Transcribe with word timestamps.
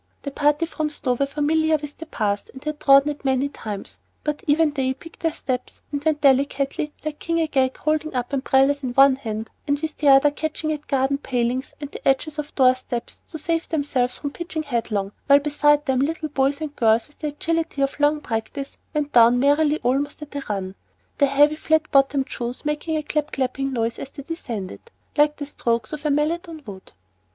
The 0.23 0.31
party 0.31 0.65
from 0.65 0.89
Stowe 0.89 1.13
were 1.13 1.27
familiar 1.27 1.77
with 1.77 1.99
the 1.99 2.07
path, 2.07 2.49
and 2.55 2.63
had 2.63 2.79
trodden 2.79 3.09
it 3.11 3.23
many 3.23 3.49
times, 3.49 3.99
but 4.23 4.43
even 4.47 4.71
they 4.71 4.95
picked 4.95 5.19
their 5.19 5.31
steps, 5.31 5.83
and 5.91 6.03
went 6.03 6.21
"delicately" 6.21 6.91
like 7.05 7.19
King 7.19 7.39
Agag, 7.39 7.77
holding 7.77 8.15
up 8.15 8.33
umbrellas 8.33 8.81
in 8.81 8.93
one 8.95 9.15
hand, 9.15 9.51
and 9.67 9.79
with 9.79 9.97
the 9.97 10.07
other 10.07 10.31
catching 10.31 10.71
at 10.73 10.87
garden 10.87 11.19
palings 11.19 11.75
and 11.79 11.91
the 11.91 12.07
edges 12.07 12.39
of 12.39 12.55
door 12.55 12.73
steps 12.73 13.21
to 13.29 13.37
save 13.37 13.69
themselves 13.69 14.17
from 14.17 14.31
pitching 14.31 14.63
headlong, 14.63 15.11
while 15.27 15.37
beside 15.37 15.85
them 15.85 15.99
little 15.99 16.29
boys 16.29 16.61
and 16.61 16.75
girls 16.75 17.07
with 17.07 17.19
the 17.19 17.27
agility 17.27 17.83
of 17.83 17.99
long 17.99 18.21
practice, 18.21 18.77
went 18.95 19.13
down 19.13 19.37
merrily 19.37 19.77
almost 19.83 20.19
at 20.23 20.33
a 20.35 20.41
run, 20.49 20.73
their 21.19 21.29
heavy, 21.29 21.55
flat 21.55 21.91
bottomed 21.91 22.27
shoes 22.27 22.65
making 22.65 22.97
a 22.97 23.03
clap 23.03 23.25
clap 23.31 23.53
clapping 23.53 23.71
noise 23.71 23.99
as 23.99 24.09
they 24.09 24.23
descended, 24.23 24.81
like 25.15 25.35
the 25.35 25.45
strokes 25.45 25.93
of 25.93 26.03
a 26.07 26.09
mallet 26.09 26.49
on 26.49 26.59
wood. 26.65 26.93